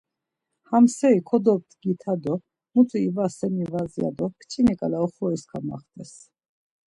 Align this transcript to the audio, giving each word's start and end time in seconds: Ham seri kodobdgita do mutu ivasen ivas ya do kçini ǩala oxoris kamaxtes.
Ham 0.69 0.83
seri 0.93 1.21
kodobdgita 1.29 2.13
do 2.23 2.33
mutu 2.73 2.97
ivasen 3.09 3.55
ivas 3.65 3.93
ya 4.03 4.09
do 4.17 4.25
kçini 4.39 4.73
ǩala 4.79 4.97
oxoris 5.05 5.43
kamaxtes. 5.51 6.13